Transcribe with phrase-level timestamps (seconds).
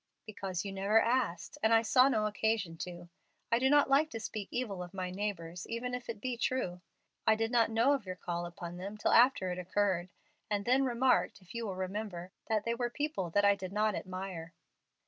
[0.25, 3.07] "Because you never asked, and I saw no occasion to.
[3.51, 6.81] I do not like to speak evil of my neighbors, even if it be true.
[7.27, 10.09] I did not know of your call upon them till after it occurred,
[10.49, 13.93] and then remarked, if you will remember, that they were people that I did not
[13.93, 14.55] admire."